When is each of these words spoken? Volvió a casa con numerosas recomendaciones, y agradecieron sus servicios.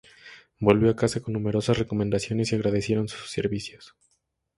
Volvió 0.59 0.89
a 0.89 0.95
casa 0.95 1.19
con 1.19 1.35
numerosas 1.35 1.77
recomendaciones, 1.77 2.51
y 2.51 2.55
agradecieron 2.55 3.07
sus 3.07 3.29
servicios. 3.29 3.93